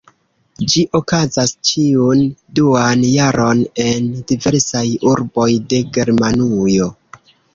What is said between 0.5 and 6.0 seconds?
Ĝi okazas ĉiun duan jaron en diversaj urboj de